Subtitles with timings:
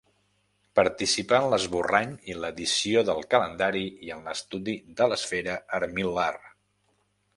[0.77, 6.31] Participà en l'esborrany i l'edició del calendari i en l'estudi de l'esfera armil·lar.